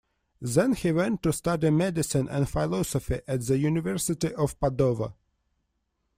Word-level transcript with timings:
Then 0.41 0.73
he 0.73 0.91
went 0.91 1.21
to 1.21 1.31
study 1.31 1.69
medicine 1.69 2.27
and 2.27 2.49
philosophy 2.49 3.19
at 3.27 3.41
the 3.45 3.59
University 3.59 4.33
of 4.33 4.59
Padova. 4.59 5.13